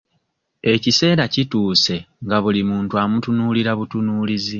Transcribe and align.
Ekiseera 0.73 1.23
kituuse 1.33 1.95
nga 2.25 2.37
buli 2.43 2.61
muntu 2.69 2.93
amutunuulira 3.03 3.71
butunuulizi. 3.79 4.49